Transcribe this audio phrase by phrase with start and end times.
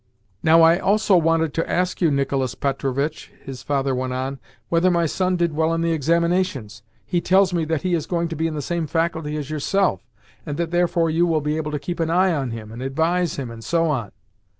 [0.41, 4.39] "Now, I also wanted to ask you, Nicolas Petrovitch." His father went on,
[4.69, 6.81] "whether my son did well in the examinations?
[7.05, 10.01] He tells me that he is going to be in the same faculty as yourself,
[10.43, 13.35] and that therefore you will be able to keep an eye on him, and advise
[13.35, 14.11] him, and so on."